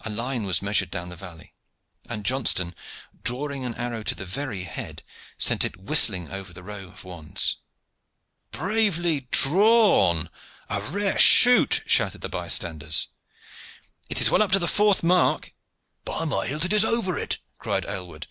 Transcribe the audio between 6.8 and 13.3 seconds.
of wands. "Bravely drawn! A rare shoot!" shouted the bystanders.